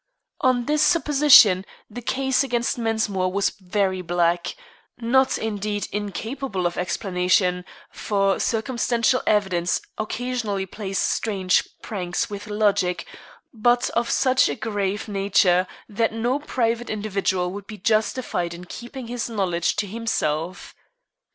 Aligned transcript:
On 0.39 0.65
this 0.65 0.81
supposition, 0.81 1.63
the 1.87 2.01
case 2.01 2.43
against 2.43 2.75
Mensmore 2.79 3.31
was 3.31 3.51
very 3.51 4.01
black; 4.01 4.55
not, 4.97 5.37
indeed, 5.37 5.87
incapable 5.91 6.65
of 6.65 6.75
explanation 6.75 7.63
for 7.91 8.39
circumstantial 8.39 9.21
evidence 9.27 9.79
occasionally 9.99 10.65
plays 10.65 10.97
strange 10.97 11.69
pranks 11.83 12.31
with 12.31 12.47
logic 12.47 13.05
but 13.53 13.91
of 13.91 14.09
such 14.09 14.49
a 14.49 14.55
grave 14.55 15.07
nature 15.07 15.67
that 15.87 16.11
no 16.11 16.39
private 16.39 16.89
individual 16.89 17.51
would 17.51 17.67
be 17.67 17.77
justified 17.77 18.55
in 18.55 18.65
keeping 18.65 19.05
his 19.05 19.29
knowledge 19.29 19.75
to 19.75 19.85
himself. 19.85 20.73